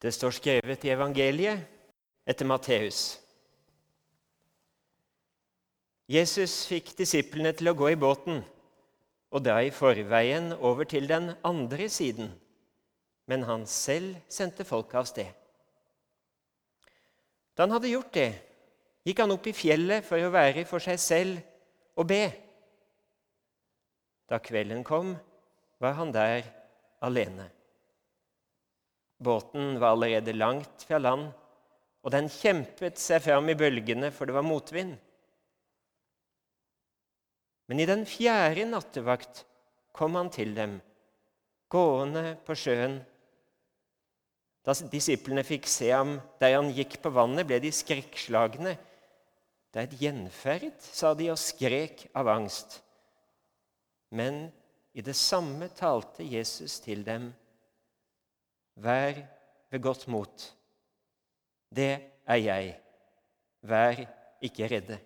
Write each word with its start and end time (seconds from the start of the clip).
Det 0.00 0.12
står 0.16 0.32
skrevet 0.32 0.84
i 0.84 0.92
evangeliet 0.94 1.66
etter 2.28 2.48
Matteus. 2.48 3.18
Jesus 6.10 6.64
fikk 6.66 6.94
disiplene 6.98 7.52
til 7.54 7.70
å 7.70 7.76
gå 7.76 7.92
i 7.92 7.98
båten, 8.00 8.40
og 9.30 9.44
da 9.46 9.60
i 9.62 9.70
forveien 9.70 10.54
over 10.56 10.88
til 10.88 11.06
den 11.06 11.34
andre 11.46 11.86
siden, 11.92 12.32
men 13.30 13.44
han 13.46 13.66
selv 13.68 14.16
sendte 14.32 14.66
folket 14.66 14.98
av 14.98 15.06
sted. 15.06 15.28
Da 17.54 17.66
han 17.68 17.76
hadde 17.76 17.92
gjort 17.92 18.10
det, 18.16 18.30
gikk 19.06 19.22
han 19.22 19.36
opp 19.36 19.46
i 19.46 19.54
fjellet 19.54 20.06
for 20.08 20.18
å 20.24 20.32
være 20.32 20.64
for 20.66 20.82
seg 20.82 20.98
selv 20.98 22.00
og 22.00 22.08
be. 22.10 22.24
Da 24.32 24.40
kvelden 24.42 24.82
kom, 24.86 25.12
var 25.78 25.94
han 26.00 26.10
der 26.16 26.42
alene. 27.04 27.50
Båten 29.20 29.76
var 29.80 29.94
allerede 29.94 30.32
langt 30.32 30.86
fra 30.88 30.98
land, 30.98 31.28
og 32.00 32.12
den 32.14 32.30
kjempet 32.32 32.96
seg 32.98 33.20
fram 33.26 33.50
i 33.52 33.56
bølgene, 33.58 34.08
for 34.14 34.24
det 34.24 34.36
var 34.36 34.46
motvind. 34.46 34.94
Men 37.68 37.82
i 37.82 37.86
den 37.86 38.06
fjerde 38.08 38.64
nattevakt 38.66 39.44
kom 39.94 40.16
han 40.16 40.30
til 40.32 40.54
dem, 40.56 40.78
gående 41.70 42.38
på 42.46 42.56
sjøen. 42.56 42.96
Da 44.64 44.74
disiplene 44.92 45.44
fikk 45.46 45.68
se 45.70 45.90
ham 45.92 46.16
der 46.40 46.56
han 46.56 46.72
gikk 46.74 46.98
på 47.04 47.12
vannet, 47.12 47.46
ble 47.48 47.60
de 47.62 47.70
skrekkslagne. 47.74 48.72
Det 49.70 49.78
er 49.78 49.86
et 49.86 50.00
gjenferd, 50.00 50.72
sa 50.80 51.12
de 51.14 51.28
og 51.30 51.38
skrek 51.38 52.08
av 52.16 52.32
angst. 52.32 52.80
Men 54.10 54.48
i 54.96 55.04
det 55.06 55.14
samme 55.14 55.68
talte 55.76 56.26
Jesus 56.26 56.80
til 56.82 57.04
dem. 57.06 57.30
Vær 58.74 59.22
ved 59.70 59.82
godt 59.82 60.08
mot. 60.08 60.56
Det 61.76 61.92
er 62.26 62.36
jeg. 62.36 62.80
Vær 63.62 64.04
ikke 64.42 64.68
redde. 64.70 64.98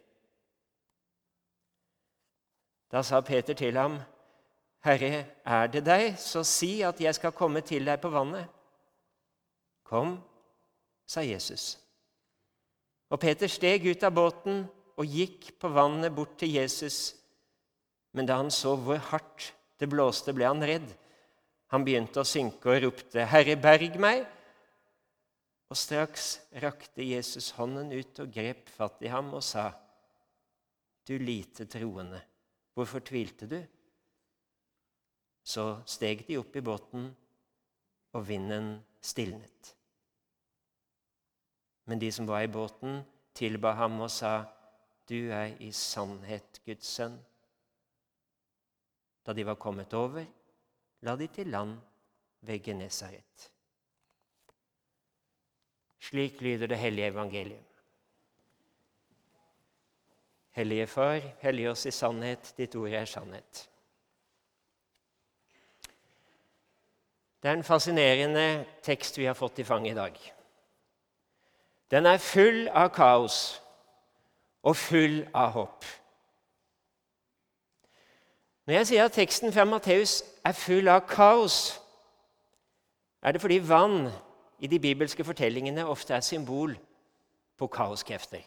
Da 2.92 3.03
sa 3.03 3.20
Peter 3.20 3.55
til 3.55 3.77
ham, 3.77 3.98
Herre, 4.84 5.25
er 5.44 5.66
det 5.72 5.80
deg, 5.86 6.19
så 6.20 6.44
si 6.47 6.83
at 6.84 7.00
jeg 7.00 7.14
skal 7.16 7.33
komme 7.33 7.64
til 7.64 7.86
deg 7.88 7.98
på 8.00 8.11
vannet. 8.12 8.47
Kom, 9.84 10.19
sa 11.06 11.25
Jesus. 11.25 11.78
Og 13.10 13.20
Peter 13.20 13.50
steg 13.50 13.86
ut 13.88 14.05
av 14.05 14.14
båten 14.14 14.62
og 15.00 15.10
gikk 15.10 15.55
på 15.60 15.70
vannet 15.75 16.14
bort 16.14 16.36
til 16.38 16.55
Jesus. 16.55 17.16
Men 18.14 18.28
da 18.28 18.38
han 18.38 18.53
så 18.55 18.77
hvor 18.78 19.00
hardt 19.10 19.50
det 19.81 19.88
blåste, 19.91 20.33
ble 20.36 20.47
han 20.47 20.62
redd. 20.62 20.86
Han 21.75 21.83
begynte 21.83 22.22
å 22.22 22.28
synke 22.28 22.70
og 22.70 22.84
ropte, 22.84 23.25
'Herre, 23.27 23.56
berg 23.58 23.97
meg!' 23.98 24.28
Og 25.72 25.77
straks 25.77 26.27
rakte 26.62 27.03
Jesus 27.03 27.50
hånden 27.56 27.91
ut 27.91 28.20
og 28.22 28.31
grep 28.31 28.69
fatt 28.70 29.03
i 29.03 29.11
ham 29.11 29.33
og 29.34 29.42
sa, 29.42 29.72
'Du 31.05 31.19
lite 31.19 31.66
troende, 31.66 32.20
hvorfor 32.75 33.03
tvilte 33.03 33.48
du?' 33.50 33.66
Så 35.42 35.83
steg 35.84 36.22
de 36.28 36.39
opp 36.39 36.55
i 36.56 36.62
båten, 36.62 37.11
og 38.12 38.28
vinden 38.28 38.78
stilnet. 39.03 39.75
Men 41.86 41.98
de 41.98 42.12
som 42.12 42.27
var 42.27 42.47
i 42.47 42.53
båten, 42.55 43.03
tilba 43.34 43.75
ham 43.75 44.00
og 44.00 44.11
sa, 44.11 44.47
'Du 45.09 45.33
er 45.33 45.59
i 45.59 45.72
sannhet 45.72 46.62
Guds 46.64 46.86
sønn.' 46.86 47.19
Da 49.27 49.33
de 49.33 49.47
var 49.47 49.59
kommet 49.59 49.92
over, 49.92 50.25
la 51.05 51.16
de 51.16 51.28
til 51.28 51.47
land 51.52 51.77
ved 52.41 52.62
Genesaret. 52.64 53.50
Slik 56.00 56.41
lyder 56.41 56.66
det 56.66 56.78
hellige 56.78 57.06
evangelium. 57.06 57.64
Hellige 60.50 60.86
Far, 60.86 61.20
hellige 61.41 61.70
oss 61.70 61.86
i 61.86 61.91
sannhet, 61.91 62.54
ditt 62.56 62.76
ord 62.76 62.92
er 62.92 63.04
sannhet. 63.04 63.69
Det 67.42 67.50
er 67.50 67.59
en 67.59 67.66
fascinerende 67.66 68.65
tekst 68.82 69.19
vi 69.19 69.26
har 69.28 69.34
fått 69.34 69.59
i 69.59 69.65
fanget 69.65 69.92
i 69.92 69.98
dag. 69.98 70.21
Den 71.91 72.06
er 72.06 72.22
full 72.22 72.69
av 72.69 72.88
kaos 72.94 73.41
og 74.62 74.76
full 74.76 75.19
av 75.34 75.50
håp. 75.59 75.84
Når 78.66 78.75
jeg 78.75 78.86
sier 78.86 79.04
at 79.04 79.12
teksten 79.12 79.52
fra 79.52 79.66
Matteus 79.69 80.22
er 80.44 80.56
full 80.56 80.88
av 80.88 81.02
kaos, 81.08 81.80
er 83.22 83.32
det 83.32 83.41
fordi 83.41 83.58
vann 83.60 84.08
i 84.60 84.69
de 84.69 84.78
bibelske 84.80 85.25
fortellingene 85.25 85.84
ofte 85.88 86.14
er 86.16 86.25
symbol 86.25 86.72
på 87.60 87.69
kaoskrefter. 87.69 88.41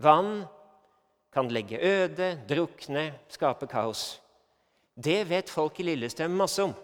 Vann 0.00 0.44
kan 1.32 1.48
legge 1.48 1.80
øde, 1.80 2.34
drukne, 2.48 3.12
skape 3.28 3.66
kaos. 3.66 4.20
Det 5.04 5.28
vet 5.28 5.50
folk 5.50 5.80
i 5.80 5.82
Lillestrøm 5.82 6.30
masse 6.30 6.62
om. 6.62 6.74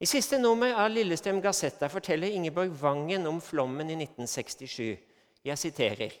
I 0.00 0.06
siste 0.06 0.38
nummer 0.38 0.74
av 0.74 0.90
Lillestrøm 0.90 1.40
Gazetta 1.40 1.88
forteller 1.88 2.28
Ingeborg 2.28 2.74
Vangen 2.82 3.26
om 3.26 3.40
flommen 3.40 3.88
i 3.88 3.96
1967. 3.96 4.98
Jeg 5.44 5.58
siterer. 5.58 6.12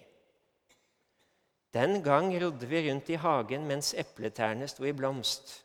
Den 1.74 2.02
gang 2.02 2.30
rodde 2.38 2.66
vi 2.70 2.84
rundt 2.86 3.10
i 3.10 3.18
hagen 3.18 3.66
mens 3.66 3.94
epletærne 3.98 4.68
sto 4.70 4.86
i 4.86 4.94
blomst. 4.94 5.56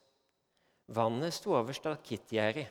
Vannet 0.89 1.35
sto 1.35 1.53
over 1.53 1.75
stakittgjerdet. 1.77 2.65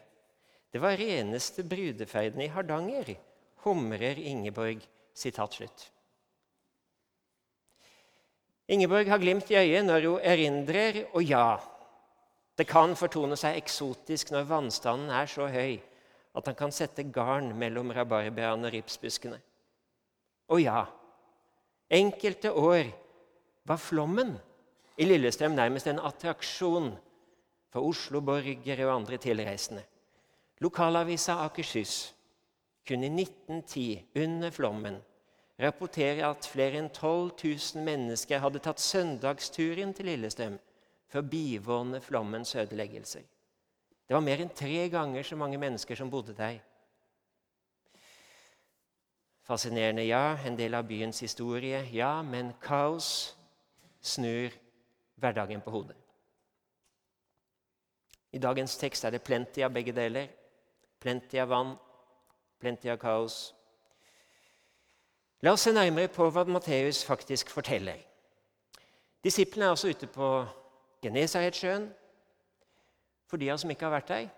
Det 0.73 0.83
var 0.83 0.99
reneste 0.99 1.63
brudeferden 1.65 2.43
i 2.45 2.51
Hardanger, 2.51 3.15
humrer 3.65 4.19
Ingeborg. 4.19 4.83
Sitat 5.15 5.55
slutt. 5.55 5.89
Ingeborg 8.69 9.09
har 9.09 9.19
glimt 9.19 9.51
i 9.51 9.57
øyet 9.57 9.87
når 9.87 10.05
hun 10.07 10.21
erindrer, 10.21 11.01
og 11.15 11.25
ja, 11.25 11.57
det 12.59 12.67
kan 12.69 12.95
fortone 12.99 13.39
seg 13.39 13.57
eksotisk 13.59 14.31
når 14.35 14.47
vannstanden 14.51 15.11
er 15.15 15.31
så 15.31 15.49
høy 15.51 15.79
at 16.37 16.47
han 16.47 16.57
kan 16.59 16.75
sette 16.75 17.07
garn 17.11 17.51
mellom 17.59 17.91
rabarbraene 17.95 18.69
og 18.69 18.75
ripsbuskene. 18.75 19.39
Og 20.53 20.63
ja, 20.63 20.85
enkelte 21.91 22.53
år 22.53 22.91
var 23.69 23.77
flommen 23.77 24.37
i 24.99 25.07
Lillestrøm 25.07 25.55
nærmest 25.55 25.87
en 25.87 26.01
attraksjon 26.03 26.93
for 27.73 27.87
Oslo-borgere 27.87 28.87
og 28.87 28.95
andre 28.95 29.17
tilreisende. 29.17 29.85
Lokalavisa 30.61 31.37
Akershus 31.45 32.15
kunne 32.89 33.07
i 33.07 33.23
1910, 33.23 34.07
under 34.17 34.51
flommen, 34.51 34.97
rapportere 35.61 36.25
at 36.27 36.49
flere 36.49 36.81
enn 36.81 36.89
12 36.89 37.31
000 37.45 37.85
mennesker 37.85 38.41
hadde 38.41 38.63
tatt 38.65 38.81
søndagsturen 38.81 39.93
til 39.95 40.09
Lillestrøm 40.09 40.57
for 41.09 41.21
å 41.21 41.29
bivåne 41.29 42.01
flommens 42.01 42.55
ødeleggelser. 42.57 43.23
Det 44.09 44.17
var 44.17 44.25
mer 44.25 44.41
enn 44.41 44.55
tre 44.57 44.89
ganger 44.89 45.23
så 45.23 45.37
mange 45.37 45.61
mennesker 45.61 45.99
som 45.99 46.11
bodde 46.11 46.33
der. 46.37 46.63
Fascinerende, 49.45 50.05
ja. 50.05 50.39
En 50.45 50.57
del 50.57 50.75
av 50.75 50.89
byens 50.89 51.21
historie, 51.21 51.83
ja. 51.93 52.23
Men 52.23 52.55
kaos 52.61 53.38
snur 54.09 54.55
hverdagen 55.21 55.61
på 55.65 55.75
hodet. 55.75 55.97
I 58.33 58.39
dagens 58.39 58.77
tekst 58.77 59.05
er 59.05 59.15
det 59.15 59.25
plenty 59.25 59.63
av 59.65 59.73
begge 59.73 59.93
deler. 59.97 60.29
Plenty 61.01 61.39
av 61.41 61.49
vann, 61.49 61.77
plenty 62.61 62.91
av 62.93 62.99
kaos. 63.01 63.39
La 65.43 65.53
oss 65.55 65.65
se 65.69 65.73
nærmere 65.73 66.11
på 66.11 66.27
hva 66.35 66.45
Matteus 66.49 67.05
faktisk 67.07 67.53
forteller. 67.55 68.01
Disiplene 69.25 69.69
er 69.69 69.77
også 69.77 69.93
ute 69.95 70.09
på 70.11 70.33
Genesaretsjøen. 71.03 71.89
For 73.31 73.39
de 73.39 73.51
av 73.51 73.55
oss 73.55 73.65
som 73.65 73.73
ikke 73.73 73.87
har 73.87 73.97
vært 74.01 74.13
der 74.13 74.29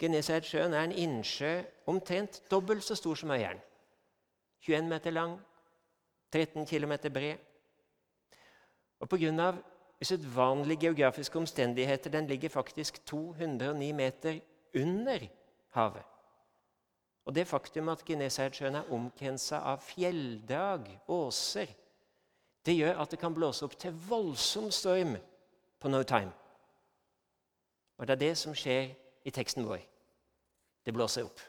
Genesaretsjøen 0.00 0.72
er 0.72 0.86
en 0.86 0.96
innsjø 0.96 1.50
omtrent 1.90 2.40
dobbelt 2.50 2.84
så 2.84 2.96
stor 2.96 3.18
som 3.20 3.30
Øyeren. 3.34 3.60
21 4.64 4.88
meter 4.88 5.12
lang, 5.12 5.36
13 6.32 6.66
km 6.66 6.92
bred. 7.12 7.36
Og 9.00 9.08
pga. 9.08 9.52
usedvanlige 10.00 10.80
geografiske 10.80 11.38
omstendigheter 11.38 12.10
den 12.10 12.26
ligger 12.26 12.48
faktisk 12.48 13.06
209 13.06 13.92
meter 13.92 14.40
under 14.74 15.18
havet. 15.70 16.02
Og 17.24 17.34
det 17.34 17.46
faktum 17.46 17.88
at 17.88 18.04
Genesaretsjøen 18.04 18.74
er 18.74 18.92
omkrensa 18.92 19.56
av 19.56 19.78
fjelldrag, 19.84 20.86
åser, 21.08 21.66
det 22.66 22.74
gjør 22.76 23.02
at 23.02 23.10
det 23.10 23.18
kan 23.20 23.34
blåse 23.34 23.64
opp 23.64 23.76
til 23.80 23.92
voldsom 24.08 24.70
storm 24.70 25.16
på 25.80 25.88
no 25.88 26.02
time. 26.02 26.32
Og 27.98 28.06
det 28.06 28.16
er 28.16 28.24
det 28.24 28.34
som 28.38 28.56
skjer 28.56 28.90
i 29.24 29.30
teksten 29.30 29.68
vår. 29.68 29.80
Det 30.84 30.94
blåser 30.96 31.24
opp. 31.28 31.40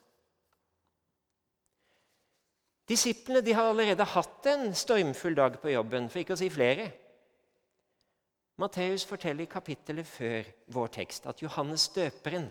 Disiplene 2.91 3.41
de 3.41 3.53
har 3.55 3.69
allerede 3.71 4.03
hatt 4.03 4.47
en 4.51 4.73
stormfull 4.75 5.35
dag 5.35 5.59
på 5.61 5.71
jobben, 5.71 6.09
for 6.11 6.19
ikke 6.19 6.35
å 6.35 6.39
si 6.39 6.49
flere. 6.51 6.89
Matteus 8.61 9.05
forteller 9.09 9.47
i 9.47 9.49
kapittelet 9.49 10.05
før 10.05 10.49
vår 10.75 10.91
tekst 10.99 11.25
at 11.29 11.41
Johannes 11.41 11.87
døperen 11.95 12.49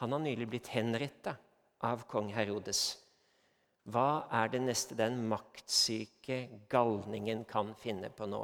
Han 0.00 0.14
har 0.16 0.22
nylig 0.24 0.46
blitt 0.48 0.70
henretta 0.72 1.34
av 1.84 2.06
kong 2.10 2.30
Herodes. 2.32 2.80
Hva 3.92 4.24
er 4.32 4.48
det 4.50 4.62
neste 4.62 4.96
den 4.98 5.20
maktsyke 5.30 6.38
galningen 6.70 7.44
kan 7.44 7.74
finne 7.78 8.08
på 8.14 8.26
nå? 8.30 8.42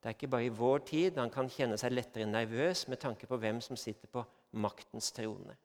Det 0.00 0.10
er 0.12 0.16
ikke 0.16 0.30
bare 0.30 0.46
i 0.46 0.54
vår 0.54 0.84
tid 0.86 1.18
han 1.18 1.32
kan 1.34 1.48
kjenne 1.50 1.78
seg 1.80 1.96
lettere 1.96 2.28
nervøs 2.28 2.86
med 2.88 3.00
tanke 3.02 3.26
på 3.26 3.38
hvem 3.42 3.60
som 3.64 3.76
sitter 3.80 4.08
på 4.12 4.22
maktens 4.62 5.10
trone. 5.16 5.56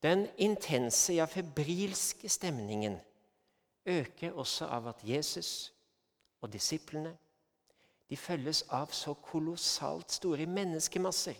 Den 0.00 0.24
intense, 0.40 1.12
ja 1.18 1.26
febrilske 1.28 2.30
stemningen 2.32 2.96
øker 3.84 4.38
også 4.38 4.70
av 4.72 4.88
at 4.94 5.02
Jesus 5.04 5.72
og 6.40 6.48
disiplene 6.54 7.12
de 8.10 8.16
følges 8.18 8.64
av 8.74 8.90
så 8.90 9.14
kolossalt 9.14 10.10
store 10.10 10.46
menneskemasser. 10.50 11.36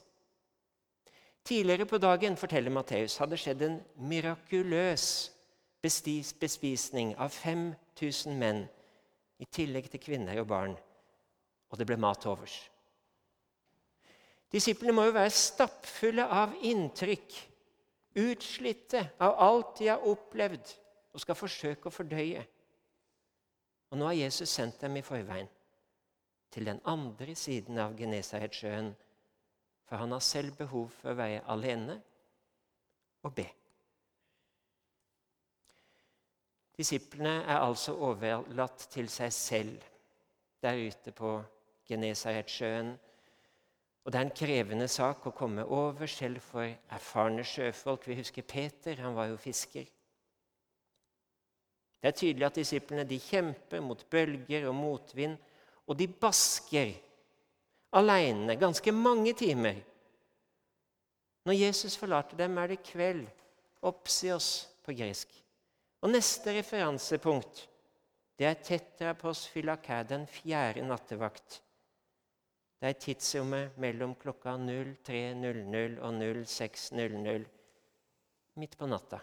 Tidligere 1.45 1.87
på 1.87 1.99
dagen 1.99 2.37
forteller 2.39 2.71
Matteus, 2.71 3.17
hadde 3.19 3.39
skjedd 3.41 3.65
en 3.67 3.81
mirakuløs 4.07 5.07
bespisning 5.83 7.17
av 7.19 7.35
5000 7.35 8.39
menn, 8.39 8.69
i 9.41 9.49
tillegg 9.49 9.89
til 9.91 10.03
kvinner 10.05 10.39
og 10.43 10.47
barn, 10.47 10.77
og 11.73 11.79
det 11.81 11.89
ble 11.89 11.97
mat 11.99 12.27
overs. 12.29 12.61
Disiplene 14.53 14.95
må 14.95 15.09
jo 15.09 15.17
være 15.17 15.33
stappfulle 15.33 16.27
av 16.27 16.53
inntrykk, 16.71 17.39
utslitte 18.21 19.09
av 19.19 19.39
alt 19.43 19.79
de 19.81 19.89
har 19.91 20.07
opplevd, 20.07 20.75
og 21.11 21.23
skal 21.25 21.39
forsøke 21.39 21.89
å 21.89 21.95
fordøye. 21.95 22.43
Og 23.91 23.99
nå 23.99 24.07
har 24.07 24.21
Jesus 24.21 24.53
sendt 24.53 24.85
dem 24.85 25.01
i 25.01 25.03
forveien 25.03 25.49
til 26.50 26.67
den 26.67 26.81
andre 26.85 27.35
siden 27.38 27.79
av 27.79 27.94
Genesaretsjøen, 27.99 28.91
for 29.87 29.97
han 29.97 30.12
har 30.14 30.23
selv 30.25 30.56
behov 30.58 30.91
for 31.00 31.12
å 31.12 31.19
være 31.19 31.44
alene 31.50 31.97
og 33.26 33.35
be. 33.35 33.47
Disiplene 36.81 37.43
er 37.43 37.61
altså 37.61 37.93
overlatt 38.00 38.87
til 38.93 39.11
seg 39.12 39.32
selv 39.37 39.82
der 40.64 40.79
ute 40.81 41.12
på 41.12 41.35
Genesaretsjøen. 41.91 42.94
Og 44.05 44.12
det 44.12 44.19
er 44.19 44.25
en 44.25 44.37
krevende 44.37 44.87
sak 44.88 45.26
å 45.29 45.35
komme 45.37 45.67
over, 45.67 46.08
selv 46.08 46.41
for 46.41 46.64
erfarne 46.64 47.44
sjøfolk. 47.44 48.08
Vi 48.08 48.17
husker 48.23 48.47
Peter, 48.49 48.97
han 49.05 49.17
var 49.17 49.29
jo 49.29 49.37
fisker. 49.41 49.85
Det 52.00 52.08
er 52.08 52.17
tydelig 52.17 52.47
at 52.49 52.56
disiplene 52.56 53.05
de 53.05 53.19
kjemper 53.20 53.85
mot 53.85 54.06
bølger 54.11 54.64
og 54.70 54.75
motvind, 54.79 55.37
og 55.91 55.99
de 55.99 56.07
basker 56.07 56.93
aleine 57.99 58.55
ganske 58.59 58.93
mange 58.95 59.35
timer. 59.35 59.81
Når 61.45 61.57
Jesus 61.59 61.97
forlater 61.99 62.39
dem, 62.39 62.59
er 62.59 62.71
det 62.71 62.85
kveld. 62.87 63.25
Opsios 63.83 64.69
på 64.85 64.93
gresk. 64.93 65.33
Og 66.05 66.13
neste 66.13 66.53
referansepunkt 66.59 67.67
det 68.39 68.47
er 68.49 68.61
tetrapos 68.65 69.43
filakæ, 69.53 70.03
den 70.09 70.27
fjerde 70.27 70.85
nattevakt. 70.89 71.59
Det 72.81 72.89
er 72.89 72.97
tidsrommet 72.97 73.75
mellom 73.77 74.15
klokka 74.17 74.55
03.00 74.57 75.99
og 76.01 76.23
06.00 76.23 77.45
midt 78.57 78.79
på 78.79 78.89
natta. 78.89 79.19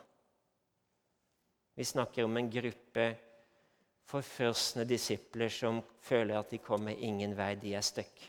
Vi 1.78 1.84
snakker 1.84 2.26
om 2.26 2.38
en 2.38 2.52
gruppe 2.52 3.08
forfrosne 4.08 4.86
disipler 4.88 5.52
som 5.52 5.82
føler 6.02 6.40
at 6.40 6.52
de 6.52 6.60
kommer 6.64 6.96
ingen 6.96 7.36
vei, 7.38 7.56
de 7.60 7.74
er 7.76 7.86
stuck. 7.86 8.28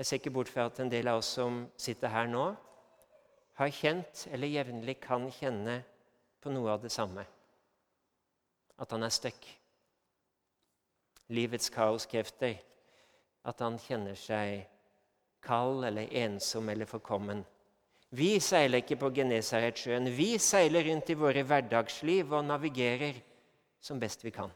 Jeg 0.00 0.06
ser 0.06 0.16
ikke 0.16 0.32
bort 0.32 0.48
fra 0.48 0.64
at 0.68 0.80
en 0.80 0.90
del 0.92 1.08
av 1.12 1.20
oss 1.20 1.34
som 1.36 1.66
sitter 1.76 2.08
her 2.08 2.28
nå, 2.28 2.44
har 3.60 3.72
kjent 3.76 4.26
eller 4.32 4.48
jevnlig 4.48 4.96
kan 5.02 5.26
kjenne 5.36 5.82
på 6.40 6.52
noe 6.52 6.70
av 6.72 6.80
det 6.80 6.92
samme. 6.92 7.26
At 8.80 8.94
han 8.96 9.04
er 9.04 9.12
stuck. 9.12 9.44
Livets 11.28 11.68
kaoskrefter. 11.68 12.56
At 13.44 13.60
han 13.60 13.76
kjenner 13.80 14.16
seg 14.16 14.64
kald 15.44 15.84
eller 15.84 16.08
ensom 16.22 16.68
eller 16.72 16.88
forkommen. 16.88 17.44
Vi 18.10 18.40
seiler 18.42 18.82
ikke 18.82 18.98
på 18.98 19.12
Genesaretsjøen. 19.14 20.08
Vi 20.10 20.34
seiler 20.42 20.88
rundt 20.88 21.12
i 21.12 21.18
våre 21.18 21.44
hverdagsliv 21.46 22.32
og 22.34 22.46
navigerer 22.48 23.20
som 23.80 24.00
best 24.02 24.24
vi 24.26 24.32
kan. 24.34 24.50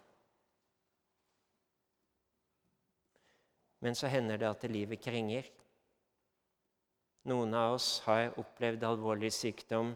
Men 3.85 3.95
så 3.95 4.09
hender 4.11 4.41
det 4.41 4.49
at 4.49 4.65
livet 4.73 5.03
krenger. 5.05 5.47
Noen 7.31 7.55
av 7.57 7.77
oss 7.77 8.01
har 8.09 8.35
opplevd 8.41 8.83
alvorlig 8.85 9.31
sykdom. 9.33 9.95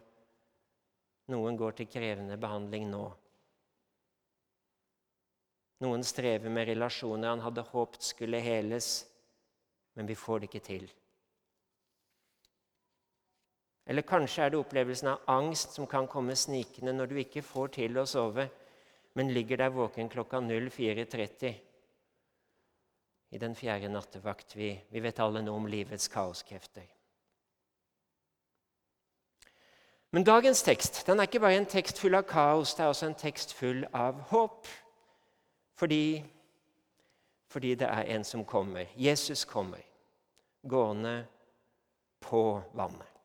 Noen 1.32 1.58
går 1.60 1.80
til 1.80 1.90
krevende 1.90 2.38
behandling 2.40 2.86
nå. 2.92 3.02
Noen 5.82 6.06
strever 6.06 6.50
med 6.50 6.70
relasjoner 6.70 7.34
han 7.34 7.42
hadde 7.42 7.66
håpet 7.72 8.06
skulle 8.06 8.40
heles, 8.42 9.02
men 9.94 10.08
vi 10.08 10.16
får 10.18 10.40
det 10.40 10.50
ikke 10.50 10.64
til. 10.70 10.88
Eller 13.88 14.04
kanskje 14.04 14.44
er 14.44 14.52
det 14.52 14.58
opplevelsen 14.60 15.08
av 15.14 15.30
angst 15.32 15.72
som 15.78 15.86
kan 15.88 16.06
komme 16.10 16.36
snikende 16.36 16.92
når 16.92 17.08
du 17.08 17.16
ikke 17.22 17.42
får 17.42 17.72
til 17.78 17.96
å 17.96 18.04
sove, 18.06 18.44
men 19.16 19.32
ligger 19.32 19.62
der 19.62 19.72
våken 19.72 20.10
klokka 20.12 20.42
04.30 20.44 21.54
i 23.30 23.40
den 23.40 23.56
fjerde 23.56 23.88
nattevakt. 23.88 24.56
Vi, 24.56 24.74
vi 24.92 25.00
vet 25.00 25.20
alle 25.24 25.40
noe 25.42 25.56
om 25.56 25.66
livets 25.68 26.08
kaoskrefter. 26.12 26.84
Men 30.12 30.24
dagens 30.24 30.62
tekst 30.64 31.02
den 31.08 31.20
er 31.20 31.28
ikke 31.28 31.40
bare 31.40 31.56
en 31.60 31.68
tekst 31.68 32.00
full 32.00 32.16
av 32.16 32.28
kaos, 32.28 32.74
det 32.76 32.84
er 32.84 32.92
også 32.92 33.08
en 33.10 33.18
tekst 33.18 33.52
full 33.56 33.84
av 33.92 34.20
håp. 34.30 34.68
Fordi, 35.80 36.24
fordi 37.48 37.74
det 37.80 37.88
er 37.88 38.16
en 38.16 38.24
som 38.24 38.44
kommer. 38.44 38.88
Jesus 38.96 39.44
kommer 39.44 39.84
gående 40.68 41.22
på 42.20 42.60
vannet. 42.76 43.17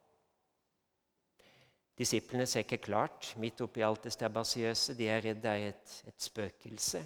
Disiplene 1.98 2.46
ser 2.50 2.66
ikke 2.66 2.82
klart 2.82 3.34
midt 3.42 3.62
oppi 3.62 3.84
alt 3.86 4.08
det 4.08 4.14
stabasiøse. 4.16 4.96
De 4.98 5.10
er 5.10 5.22
redd 5.22 5.44
det 5.44 5.52
er 5.52 5.68
et, 5.74 5.98
et 6.10 6.30
spøkelse. 6.30 7.04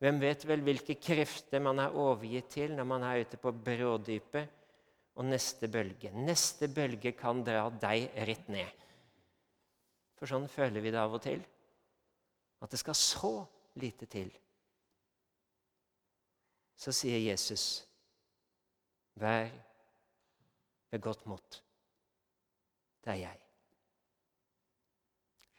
Hvem 0.00 0.20
vet 0.20 0.44
vel 0.48 0.62
hvilke 0.64 0.96
krefter 1.00 1.60
man 1.64 1.80
er 1.80 1.96
overgitt 1.96 2.50
til 2.56 2.76
når 2.76 2.88
man 2.88 3.04
er 3.04 3.24
ute 3.24 3.40
på 3.40 3.52
brådypet? 3.52 4.56
og 5.16 5.24
neste 5.24 5.68
bølge. 5.72 6.12
Neste 6.12 6.68
bølge 6.68 7.14
kan 7.16 7.42
dra 7.44 7.68
deg 7.70 8.10
rett 8.28 8.48
ned. 8.52 8.84
For 10.16 10.28
sånn 10.28 10.48
føler 10.48 10.84
vi 10.84 10.92
det 10.92 11.00
av 11.00 11.16
og 11.16 11.22
til. 11.24 11.40
At 12.60 12.72
det 12.72 12.80
skal 12.80 12.96
så 12.96 13.32
lite 13.80 14.08
til. 14.12 14.30
Så 16.76 16.92
sier 16.92 17.18
Jesus, 17.18 17.86
'Vær 19.16 19.48
ved 20.90 21.00
godt 21.00 21.26
mot. 21.26 21.62
Det 23.04 23.12
er 23.12 23.20
jeg. 23.22 23.45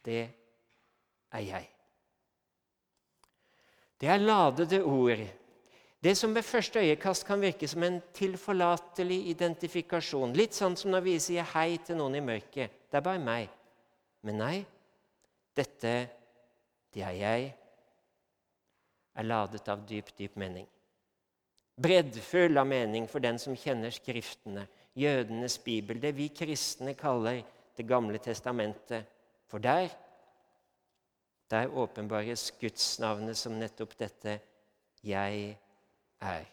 Det 0.04 0.22
er 1.32 1.44
jeg. 1.44 1.68
Det 3.98 4.08
er 4.08 4.22
ladede 4.22 4.82
ord 4.84 5.26
det 6.00 6.14
som 6.14 6.34
ved 6.34 6.42
første 6.42 6.78
øyekast 6.78 7.26
kan 7.26 7.40
virke 7.40 7.68
som 7.68 7.82
en 7.82 8.02
tilforlatelig 8.14 9.18
identifikasjon. 9.32 10.32
Litt 10.36 10.54
sånn 10.54 10.76
som 10.78 10.92
når 10.94 11.02
vi 11.02 11.14
sier 11.18 11.48
hei 11.56 11.80
til 11.82 11.98
noen 11.98 12.14
i 12.14 12.22
mørket. 12.22 12.84
Det 12.86 13.00
er 13.00 13.02
bare 13.02 13.22
meg. 13.22 13.48
Men 14.22 14.38
nei, 14.38 14.56
dette, 15.58 15.94
det 16.94 17.02
er 17.02 17.16
jeg, 17.18 17.48
er 19.18 19.26
ladet 19.26 19.66
av 19.68 19.82
dyp, 19.88 20.12
dyp 20.14 20.38
mening. 20.38 20.68
Breddfull 21.78 22.58
av 22.58 22.66
mening 22.66 23.10
for 23.10 23.22
den 23.22 23.38
som 23.42 23.58
kjenner 23.58 23.90
Skriftene, 23.94 24.68
jødenes 24.98 25.58
bibel, 25.62 25.98
det 25.98 26.14
vi 26.14 26.30
kristne 26.30 26.94
kaller 26.98 27.42
Det 27.78 27.86
gamle 27.86 28.18
testamentet. 28.18 29.06
For 29.48 29.58
der, 29.58 29.88
der 31.50 31.66
åpenbares 31.66 32.50
gudsnavnet 32.60 33.36
som 33.36 33.52
nettopp 33.52 33.98
dette 33.98 34.40
'Jeg 35.04 35.58
er'. 36.20 36.44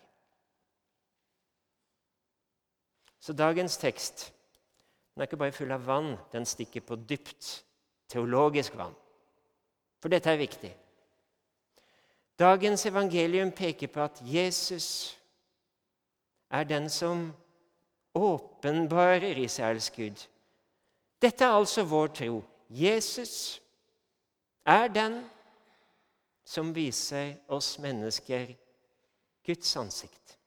Så 3.19 3.33
dagens 3.33 3.77
tekst 3.77 4.33
den 5.13 5.21
er 5.21 5.25
ikke 5.25 5.37
bare 5.37 5.51
full 5.51 5.71
av 5.71 5.85
vann, 5.87 6.17
den 6.31 6.45
stikker 6.45 6.81
på 6.81 6.95
dypt 6.95 7.65
teologisk 8.07 8.75
vann. 8.75 8.95
For 10.01 10.09
dette 10.09 10.29
er 10.29 10.37
viktig. 10.37 10.77
Dagens 12.39 12.85
evangelium 12.85 13.51
peker 13.51 13.87
på 13.87 14.03
at 14.03 14.19
Jesus 14.21 15.19
er 16.51 16.63
den 16.63 16.89
som 16.89 17.33
åpenbarer 18.13 19.37
Israels 19.37 19.89
Gud. 19.89 20.27
Dette 21.21 21.45
er 21.45 21.55
altså 21.55 21.83
vår 21.83 22.07
tro. 22.07 22.43
Jesus 22.69 23.61
er 24.65 24.87
den 24.89 25.19
som 26.45 26.73
viser 26.75 27.35
oss 27.47 27.75
mennesker 27.81 28.53
Guds 29.45 29.75
ansikt. 29.77 30.37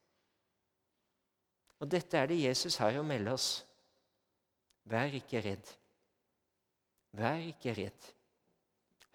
Og 1.79 1.87
dette 1.91 2.17
er 2.17 2.27
det 2.27 2.41
Jesus 2.41 2.77
har 2.79 2.97
å 2.99 3.05
melde 3.07 3.33
oss. 3.35 3.49
Vær 4.89 5.13
ikke 5.15 5.41
redd. 5.43 5.75
Vær 7.15 7.39
ikke 7.43 7.75
redd. 7.77 8.09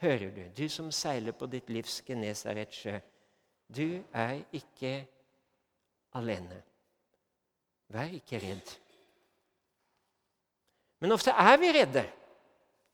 Hører 0.05 0.31
du, 0.35 0.45
du 0.57 0.69
som 0.69 0.91
seiler 0.93 1.37
på 1.37 1.49
ditt 1.49 1.69
livs 1.73 2.01
Genesaretsjø, 2.05 2.99
du 3.69 4.01
er 4.13 4.41
ikke 4.53 4.97
alene. 6.19 6.59
Vær 7.93 8.13
ikke 8.17 8.41
redd. 8.43 8.75
Men 11.01 11.15
ofte 11.15 11.33
er 11.37 11.57
vi 11.61 11.71
redde, 11.77 12.05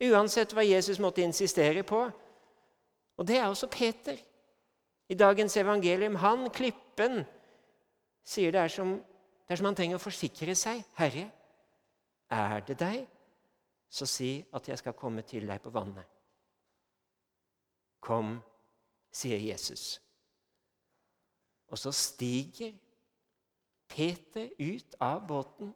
uansett 0.01 0.55
hva 0.57 0.65
Jesus 0.65 1.01
måtte 1.03 1.23
insistere 1.23 1.83
på. 1.87 2.01
Og 3.17 3.27
det 3.29 3.37
er 3.39 3.49
også 3.49 3.69
Peter. 3.69 4.17
I 5.11 5.15
dagens 5.15 5.57
evangelium, 5.57 6.15
han, 6.23 6.47
klippen, 6.55 7.25
sier 8.25 8.53
det 8.55 8.61
er 8.61 8.73
som, 8.73 8.95
det 9.47 9.55
er 9.55 9.61
som 9.61 9.69
han 9.69 9.77
trenger 9.77 9.99
å 9.99 10.03
forsikre 10.03 10.55
seg. 10.55 10.85
'Herre, 10.97 11.27
er 12.31 12.61
det 12.67 12.79
deg, 12.79 13.01
så 13.91 14.07
si 14.07 14.39
at 14.55 14.69
jeg 14.69 14.79
skal 14.79 14.95
komme 14.95 15.23
til 15.27 15.49
deg 15.51 15.61
på 15.63 15.73
vannet.' 15.75 16.17
Kom, 18.01 18.39
sier 19.13 19.39
Jesus. 19.43 19.99
Og 21.69 21.79
så 21.79 21.93
stiger 21.93 22.73
Peter 23.91 24.49
ut 24.59 24.95
av 25.03 25.27
båten 25.27 25.75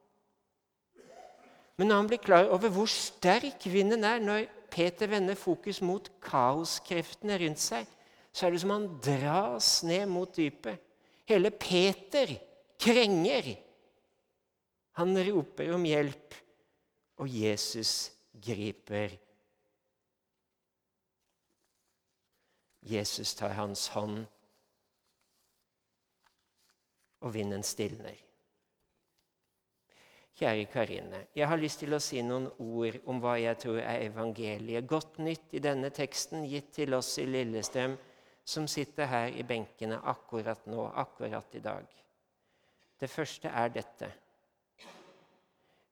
men 1.77 1.91
når 1.91 1.97
han 2.01 2.09
blir 2.11 2.23
klar 2.23 2.51
over 2.55 2.71
hvor 2.71 2.91
sterk 2.91 3.67
vinden 3.67 4.07
er 4.07 4.23
når 4.23 4.47
Peter 4.75 5.11
vender 5.11 5.39
fokus 5.39 5.81
mot 5.83 6.09
kaoskreftene 6.23 7.39
rundt 7.43 7.63
seg, 7.63 7.87
så 8.35 8.47
er 8.47 8.55
det 8.55 8.63
som 8.63 8.75
han 8.75 8.89
dras 9.03 9.69
ned 9.87 10.09
mot 10.11 10.31
dypet. 10.35 10.81
Hele 11.31 11.51
Peter 11.55 12.35
krenger. 12.83 13.55
Han 14.99 15.15
roper 15.29 15.71
om 15.75 15.87
hjelp, 15.87 16.35
og 17.23 17.31
Jesus 17.31 18.11
griper. 18.35 19.15
Jesus 22.85 23.33
tar 23.39 23.55
hans 23.57 23.87
hånd, 23.95 24.25
og 27.25 27.33
vinden 27.35 27.63
stilner. 27.65 28.24
Kjære 30.35 30.65
Karine, 30.67 31.21
jeg 31.37 31.47
har 31.47 31.61
lyst 31.63 31.79
til 31.85 31.95
å 31.95 32.01
si 32.03 32.19
noen 32.27 32.49
ord 32.59 32.97
om 33.07 33.21
hva 33.23 33.37
jeg 33.39 33.59
tror 33.63 33.77
er 33.79 34.09
evangeliet. 34.09 34.87
Godt 34.91 35.21
nytt 35.23 35.55
i 35.55 35.61
denne 35.63 35.93
teksten 35.95 36.43
gitt 36.51 36.73
til 36.75 36.97
oss 36.99 37.13
i 37.23 37.27
Lillestrøm, 37.29 37.95
som 38.45 38.67
sitter 38.69 39.07
her 39.07 39.29
i 39.31 39.45
benkene 39.47 40.01
akkurat 40.11 40.67
nå, 40.67 40.89
akkurat 40.91 41.55
i 41.55 41.63
dag. 41.63 41.87
Det 42.99 43.11
første 43.11 43.49
er 43.49 43.71
dette. 43.77 44.09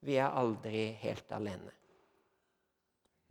Vi 0.02 0.18
er 0.18 0.34
aldri 0.34 0.88
helt 1.04 1.30
alene. 1.38 1.70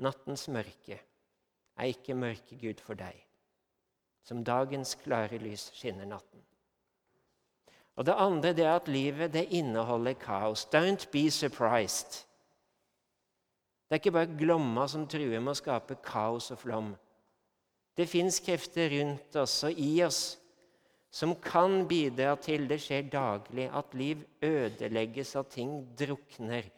Nattens 0.01 0.47
mørke 0.47 0.95
er 0.95 1.91
ikke 1.91 2.15
mørke 2.15 2.55
Gud 2.61 2.79
for 2.79 2.95
deg. 2.95 3.19
Som 4.23 4.45
dagens 4.47 4.95
klare 5.03 5.41
lys 5.43 5.67
skinner 5.75 6.07
natten. 6.07 6.39
Og 7.99 8.05
det 8.07 8.15
andre 8.17 8.53
det 8.55 8.65
er 8.65 8.75
at 8.75 8.87
livet 8.87 9.33
det 9.33 9.49
inneholder 9.51 10.13
kaos. 10.13 10.65
Don't 10.71 11.07
be 11.11 11.29
surprised. 11.31 12.23
Det 13.89 13.97
er 13.97 13.99
ikke 13.99 14.11
bare 14.15 14.37
Glomma 14.39 14.87
som 14.87 15.07
truer 15.07 15.39
med 15.39 15.51
å 15.51 15.59
skape 15.59 15.97
kaos 16.03 16.51
og 16.53 16.61
flom. 16.61 16.93
Det 17.97 18.07
fins 18.07 18.39
krefter 18.39 18.93
rundt 18.93 19.35
oss 19.35 19.57
og 19.67 19.75
i 19.75 19.97
oss 20.05 20.21
som 21.11 21.33
kan 21.43 21.83
bidra 21.89 22.37
til 22.39 22.69
det 22.69 22.77
skjer 22.79 23.09
daglig, 23.11 23.67
at 23.67 23.93
liv 23.99 24.23
ødelegges, 24.47 25.35
at 25.35 25.51
ting 25.51 25.73
drukner. 25.99 26.69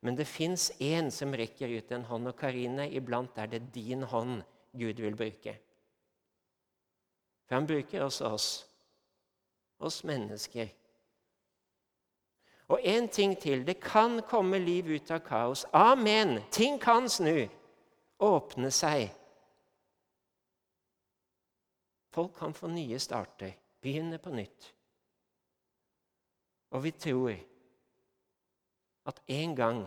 Men 0.00 0.16
det 0.16 0.26
fins 0.26 0.70
én 0.80 1.12
som 1.12 1.36
rekker 1.36 1.76
ut 1.76 1.92
en 1.92 2.06
hånd, 2.08 2.30
og 2.32 2.38
Karine, 2.40 2.88
iblant 2.88 3.36
er 3.36 3.52
det 3.52 3.66
din 3.74 4.02
hånd 4.08 4.40
Gud 4.72 5.04
vil 5.04 5.16
bruke. 5.16 5.54
For 7.44 7.58
han 7.58 7.68
bruker 7.68 8.06
også 8.06 8.32
oss 8.32 8.48
oss 9.82 10.02
mennesker. 10.04 10.68
Og 12.72 12.80
én 12.80 13.08
ting 13.12 13.34
til. 13.38 13.66
Det 13.66 13.80
kan 13.80 14.22
komme 14.28 14.58
liv 14.58 14.94
ut 14.94 15.10
av 15.10 15.20
kaos. 15.26 15.66
Amen! 15.72 16.38
Ting 16.50 16.80
kan 16.80 17.08
snu. 17.08 17.48
Åpne 18.22 18.70
seg. 18.70 19.10
Folk 22.12 22.34
kan 22.36 22.54
få 22.54 22.68
nye 22.68 22.98
starter, 23.00 23.54
begynne 23.80 24.18
på 24.20 24.30
nytt. 24.30 24.68
Og 26.72 26.84
vi 26.84 26.92
tror 26.96 27.32
at 29.08 29.20
en 29.26 29.56
gang 29.56 29.82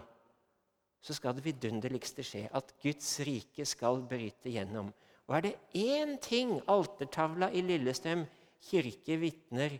så 1.01 1.13
skal 1.13 1.35
det 1.37 1.45
vidunderligste 1.45 2.25
skje, 2.25 2.47
at 2.49 2.73
Guds 2.81 3.19
rike 3.25 3.65
skal 3.65 4.01
bryte 4.09 4.49
gjennom. 4.49 4.89
Og 5.27 5.37
er 5.37 5.45
det 5.45 5.55
én 5.77 6.17
ting 6.21 6.57
altertavla 6.67 7.51
i 7.53 7.61
Lillestrøm 7.61 8.25
kirke 8.63 9.17
vitner 9.21 9.77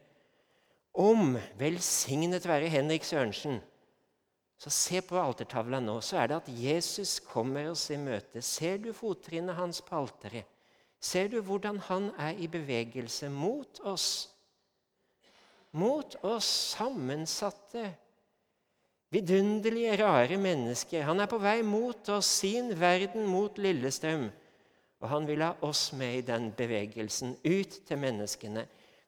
om 0.96 1.36
velsignet 1.60 2.46
være 2.48 2.72
Henrik 2.72 3.04
Sørensen. 3.04 3.60
Så 4.58 4.72
se 4.72 5.02
på 5.04 5.20
altertavla 5.20 5.82
nå, 5.84 5.98
så 6.00 6.22
er 6.22 6.32
det 6.32 6.38
at 6.38 6.52
Jesus 6.52 7.18
kommer 7.20 7.68
oss 7.74 7.90
i 7.92 7.98
møte. 8.00 8.42
Ser 8.42 8.80
du 8.80 8.94
fottrinnet 8.96 9.58
hans 9.58 9.82
på 9.84 9.98
alteret? 10.00 10.48
Ser 11.00 11.28
du 11.30 11.42
hvordan 11.44 11.78
han 11.90 12.08
er 12.18 12.40
i 12.40 12.48
bevegelse 12.50 13.30
mot 13.30 13.82
oss? 13.84 14.32
Mot 15.76 16.16
oss 16.24 16.48
sammensatte, 16.78 17.90
vidunderlige, 19.12 19.98
rare 20.00 20.40
mennesker. 20.40 21.04
Han 21.04 21.20
er 21.20 21.30
på 21.30 21.38
vei 21.44 21.60
mot 21.68 22.10
oss, 22.16 22.32
sin 22.40 22.72
verden 22.80 23.28
mot 23.28 23.60
Lillestrøm. 23.60 24.30
Og 25.06 25.10
han 25.12 25.28
vil 25.30 25.44
ha 25.46 25.52
oss 25.62 25.92
med 25.94 26.16
i 26.18 26.22
den 26.26 26.48
bevegelsen, 26.58 27.36
ut 27.46 27.76
til 27.86 28.00
menneskene. 28.02 28.64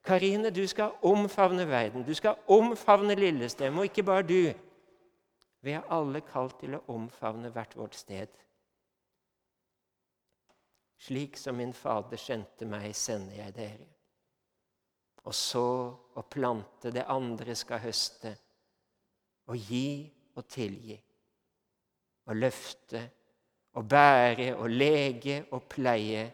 Karine, 0.05 0.51
du 0.53 0.61
skal 0.69 0.93
omfavne 1.01 1.65
verden. 1.67 2.03
Du 2.05 2.13
skal 2.13 2.37
omfavne 2.53 3.15
lillestemme, 3.17 3.79
og 3.79 3.89
ikke 3.89 4.03
bare 4.05 4.27
du. 4.27 4.53
Vi 5.65 5.73
er 5.73 5.89
alle 5.89 6.21
kalt 6.21 6.59
til 6.61 6.77
å 6.77 6.83
omfavne 6.93 7.49
hvert 7.49 7.73
vårt 7.79 7.97
sted. 7.97 8.29
Slik 11.01 11.41
som 11.41 11.57
min 11.57 11.73
Fader 11.73 12.21
sendte 12.21 12.69
meg, 12.69 12.93
sender 12.93 13.41
jeg 13.41 13.57
dere. 13.57 13.89
Og 15.25 15.33
så 15.33 15.67
å 16.13 16.27
plante 16.29 16.93
det 16.93 17.09
andre 17.09 17.57
skal 17.57 17.81
høste, 17.89 18.37
og 19.49 19.57
gi 19.57 20.05
og 20.37 20.45
tilgi. 20.45 21.01
Og 22.29 22.37
løfte 22.37 23.07
og 23.77 23.85
bære 23.89 24.55
og 24.55 24.69
lege 24.69 25.45
og 25.51 25.63
pleie 25.69 26.33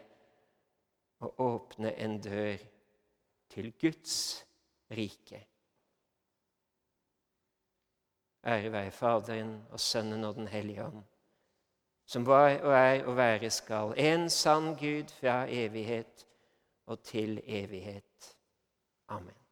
og 1.20 1.40
åpne 1.40 1.92
en 2.00 2.20
dør 2.20 2.56
til 3.52 3.72
Guds 3.80 4.46
rike. 4.90 5.46
Ære 8.46 8.72
være 8.72 8.90
Faderen 8.90 9.62
og 9.70 9.80
Sønnen 9.80 10.24
og 10.24 10.34
Den 10.34 10.48
hellige 10.48 10.84
ånd, 10.84 11.04
som 12.06 12.26
var 12.26 12.58
og 12.60 12.72
er 12.72 13.04
og 13.04 13.16
være 13.16 13.50
skal, 13.50 13.94
en 13.96 14.30
sann 14.30 14.74
Gud 14.76 15.08
fra 15.20 15.44
evighet 15.48 16.26
og 16.86 17.02
til 17.02 17.40
evighet. 17.44 18.36
Amen. 19.08 19.43